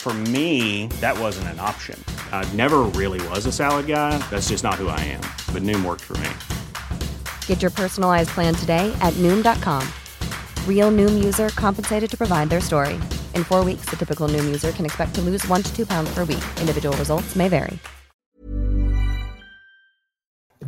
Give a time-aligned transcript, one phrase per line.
[0.00, 2.02] For me, that wasn't an option.
[2.32, 4.16] I never really was a salad guy.
[4.30, 5.20] That's just not who I am.
[5.52, 6.30] But Noom worked for me.
[7.46, 9.86] Get your personalized plan today at Noom.com.
[10.66, 12.94] Real Noom user compensated to provide their story.
[13.34, 16.10] In four weeks, the typical Noom user can expect to lose one to two pounds
[16.14, 16.44] per week.
[16.60, 17.78] Individual results may vary.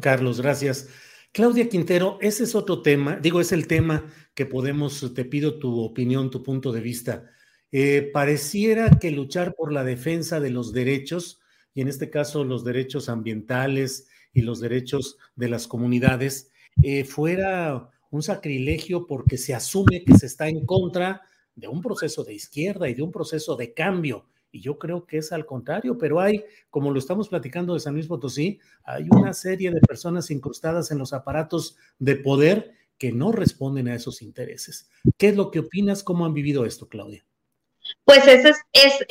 [0.00, 0.88] Carlos, gracias.
[1.32, 5.80] Claudia Quintero, ese es otro tema, digo, es el tema que podemos, te pido tu
[5.80, 7.30] opinión, tu punto de vista.
[7.72, 11.40] Eh, pareciera que luchar por la defensa de los derechos,
[11.72, 16.50] y en este caso los derechos ambientales y los derechos de las comunidades,
[16.82, 21.22] eh, fuera un sacrilegio porque se asume que se está en contra
[21.54, 24.26] de un proceso de izquierda y de un proceso de cambio.
[24.52, 27.94] Y yo creo que es al contrario, pero hay, como lo estamos platicando de San
[27.94, 33.30] Luis Potosí, hay una serie de personas incrustadas en los aparatos de poder que no
[33.30, 34.90] responden a esos intereses.
[35.16, 36.02] ¿Qué es lo que opinas?
[36.02, 37.24] ¿Cómo han vivido esto, Claudia?
[38.04, 39.06] Pues ese es, es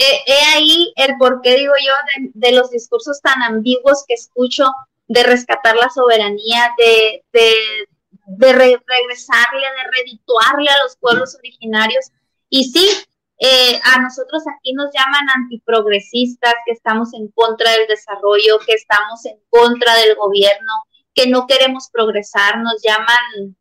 [0.55, 1.93] ahí el por qué digo yo
[2.33, 4.65] de, los discursos tan ambiguos que escucho
[5.07, 12.11] de rescatar la soberanía, de, de, regresarle, de redituarle a los pueblos originarios.
[12.49, 12.87] Y sí,
[13.39, 19.25] eh, a nosotros aquí nos llaman antiprogresistas, que estamos en contra del desarrollo, que estamos
[19.25, 20.73] en contra del gobierno,
[21.13, 23.57] que no queremos progresar, nos llaman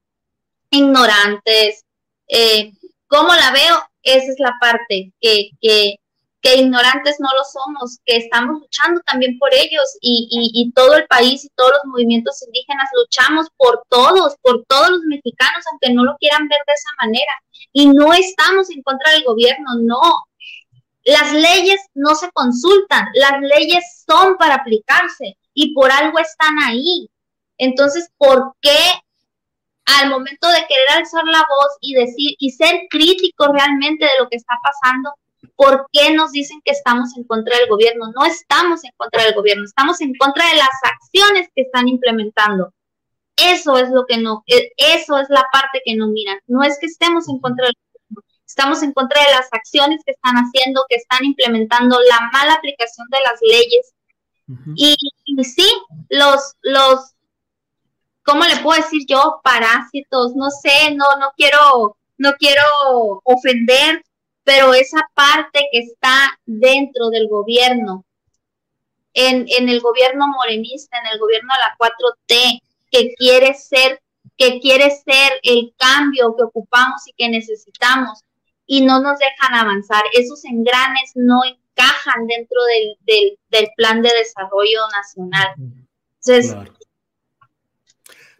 [0.71, 1.85] ignorantes.
[2.29, 2.73] Eh,
[3.07, 3.88] ¿Cómo la veo?
[4.03, 5.97] Esa es la parte que, que,
[6.57, 11.45] ignorantes no lo somos, que estamos luchando también por ellos y, y, todo el país
[11.45, 16.17] y todos los movimientos indígenas luchamos por todos, por todos los mexicanos, aunque no lo
[16.17, 17.33] quieran ver de esa manera.
[17.75, 20.01] Y no estamos en contra del gobierno, no.
[21.05, 27.11] Las leyes no se consultan, las leyes son para aplicarse y por algo están ahí.
[27.59, 28.79] Entonces, ¿por qué
[29.97, 34.29] al momento de querer alzar la voz y decir y ser críticos realmente de lo
[34.29, 35.15] que está pasando,
[35.57, 38.13] ¿por qué nos dicen que estamos en contra del gobierno?
[38.15, 42.73] No estamos en contra del gobierno, estamos en contra de las acciones que están implementando.
[43.37, 46.39] Eso es lo que no, e, eso es la parte que no miran.
[46.47, 50.13] No es que estemos en contra del gobierno, estamos en contra de las acciones que
[50.13, 53.95] están haciendo, que están implementando, la mala aplicación de las leyes.
[54.77, 55.71] y, y, sí,
[56.09, 57.15] los, los
[58.29, 59.41] ¿cómo le puedo decir yo?
[59.43, 62.63] Parásitos, no sé, no, no quiero, no quiero
[63.25, 64.05] ofender,
[64.45, 68.05] pero esa parte que está dentro del gobierno,
[69.15, 74.03] en, en el gobierno morenista, en el gobierno de la 4T, que quiere ser,
[74.37, 78.21] que quiere ser el cambio que ocupamos y que necesitamos,
[78.67, 80.03] y no nos dejan avanzar.
[80.13, 82.59] Esos engranes no encajan dentro
[83.07, 85.49] del, del, plan de desarrollo nacional.
[86.21, 86.55] Entonces,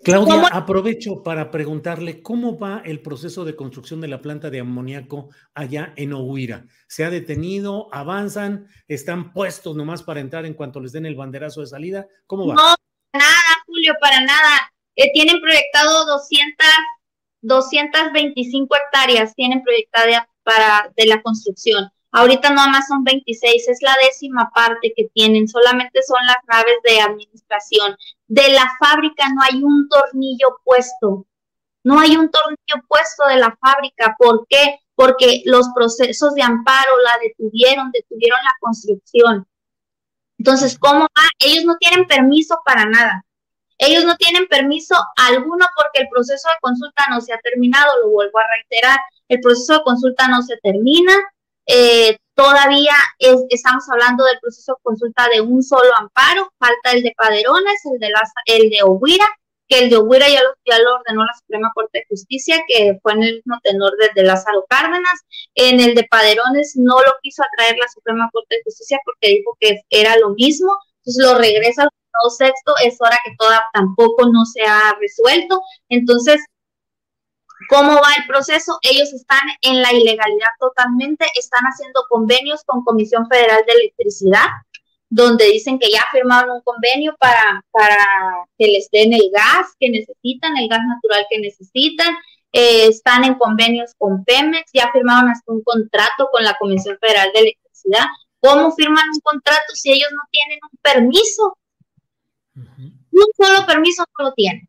[0.09, 5.29] Claudia, aprovecho para preguntarle cómo va el proceso de construcción de la planta de amoníaco
[5.55, 6.65] allá en Ohuira.
[6.87, 7.89] ¿Se ha detenido?
[7.93, 8.69] ¿Avanzan?
[8.87, 12.07] ¿Están puestos nomás para entrar en cuanto les den el banderazo de salida?
[12.27, 12.55] ¿Cómo va?
[12.55, 12.75] No,
[13.11, 14.73] para nada, Julio, para nada.
[14.97, 16.67] Eh, tienen proyectado 200,
[17.43, 21.91] 225 hectáreas, tienen proyectada para de la construcción.
[22.13, 26.79] Ahorita nada más son 26, es la décima parte que tienen, solamente son las naves
[26.83, 27.95] de administración.
[28.29, 31.27] De la fábrica no hay un tornillo puesto,
[31.83, 34.15] no hay un tornillo puesto de la fábrica.
[34.19, 34.79] ¿Por qué?
[34.95, 39.47] Porque los procesos de amparo la detuvieron, detuvieron la construcción.
[40.39, 41.29] Entonces, ¿cómo va?
[41.41, 43.25] Ellos no tienen permiso para nada.
[43.79, 48.11] Ellos no tienen permiso alguno porque el proceso de consulta no se ha terminado, lo
[48.11, 48.99] vuelvo a reiterar,
[49.29, 51.15] el proceso de consulta no se termina,
[51.65, 52.95] eh, todavía
[53.51, 57.99] estamos hablando del proceso de consulta de un solo amparo, falta el de Paderones, el
[57.99, 59.27] de, las, el de Oguira,
[59.67, 62.97] que el de Oguira ya lo, ya lo ordenó la Suprema Corte de Justicia, que
[63.03, 65.21] fue en el mismo tenor de Lázaro Cárdenas.
[65.57, 69.57] En el de Paderones no lo quiso atraer la Suprema Corte de Justicia porque dijo
[69.59, 71.91] que era lo mismo, entonces lo regresa al
[72.31, 75.61] sexto, es hora que toda tampoco no se ha resuelto.
[75.89, 76.41] Entonces,
[77.69, 78.79] ¿cómo va el proceso?
[78.83, 84.47] Ellos están en la ilegalidad totalmente, están haciendo convenios con Comisión Federal de Electricidad,
[85.11, 87.97] donde dicen que ya firmaron un convenio para, para
[88.59, 92.17] que les den el gas que necesitan, el gas natural que necesitan,
[92.53, 97.31] eh, están en convenios con Pemex, ya firmaron hasta un contrato con la Comisión Federal
[97.35, 98.07] de Electricidad.
[98.41, 101.59] ¿Cómo firman un contrato si ellos no tienen un permiso?
[102.55, 104.69] Un solo permiso no lo tienen.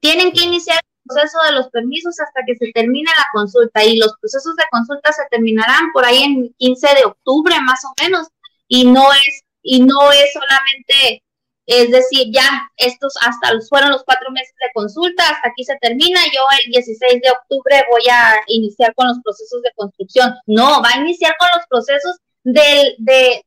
[0.00, 4.14] Tienen que iniciar proceso de los permisos hasta que se termine la consulta y los
[4.20, 8.28] procesos de consulta se terminarán por ahí en 15 de octubre más o menos
[8.68, 11.22] y no es y no es solamente
[11.66, 16.20] es decir, ya estos hasta fueron los cuatro meses de consulta, hasta aquí se termina,
[16.32, 20.32] yo el 16 de octubre voy a iniciar con los procesos de construcción.
[20.46, 23.42] No, va a iniciar con los procesos de, de,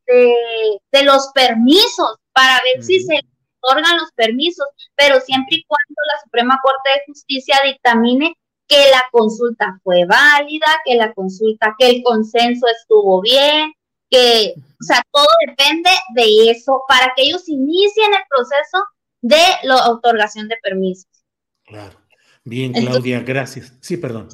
[0.92, 3.20] de, los permisos para ver si se
[3.60, 8.34] otorgan los permisos, pero siempre y cuando la Suprema Corte de Justicia dictamine
[8.66, 13.72] que la consulta fue válida, que la consulta, que el consenso estuvo bien,
[14.08, 18.84] que, o sea, todo depende de eso para que ellos inicien el proceso
[19.22, 21.10] de la otorgación de permisos.
[21.64, 21.98] Claro.
[22.44, 23.72] Bien, Claudia, gracias.
[23.80, 24.28] Sí, perdón.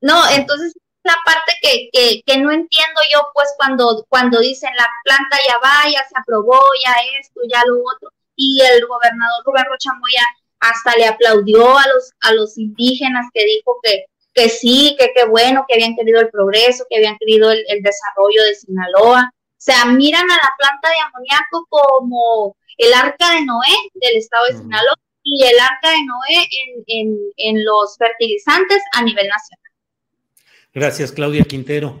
[0.00, 4.88] No, entonces la parte que, que, que, no entiendo yo, pues cuando, cuando dicen la
[5.04, 9.64] planta ya va, ya se aprobó, ya esto, ya lo otro, y el gobernador Rubén
[9.68, 10.22] Rochamboya
[10.60, 15.24] hasta le aplaudió a los, a los indígenas que dijo que, que sí, que qué
[15.26, 19.30] bueno, que habían querido el progreso, que habían querido el, desarrollo de Sinaloa.
[19.32, 24.46] O sea, miran a la planta de amoníaco como el arca de Noé del estado
[24.46, 26.48] de Sinaloa y el arca de Noé
[26.86, 29.72] en, en los fertilizantes a nivel nacional.
[30.72, 32.00] Gracias, Claudia Quintero.